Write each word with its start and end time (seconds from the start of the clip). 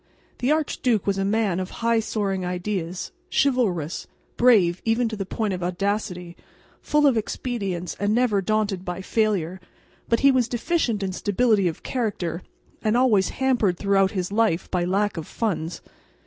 The 0.39 0.51
archduke 0.51 1.05
was 1.05 1.19
a 1.19 1.23
man 1.23 1.59
of 1.59 1.69
high 1.85 1.99
soaring 1.99 2.43
ideas, 2.43 3.11
chivalrous, 3.31 4.07
brave 4.35 4.81
even 4.83 5.07
to 5.09 5.15
the 5.15 5.27
point 5.27 5.53
of 5.53 5.61
audacity, 5.61 6.35
full 6.81 7.05
of 7.05 7.17
expedients 7.17 7.95
and 7.99 8.15
never 8.15 8.41
daunted 8.41 8.83
by 8.83 9.03
failure, 9.03 9.61
but 10.09 10.21
he 10.21 10.31
was 10.31 10.47
deficient 10.47 11.03
in 11.03 11.11
stability 11.11 11.67
of 11.67 11.83
character, 11.83 12.41
and 12.81 12.97
always 12.97 13.29
hampered 13.29 13.77
throughout 13.77 14.09
his 14.09 14.31
life 14.31 14.71
by 14.71 14.85
lack 14.85 15.17
of 15.17 15.27
funds. 15.27 15.83